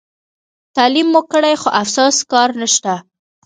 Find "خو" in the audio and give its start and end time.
1.61-1.67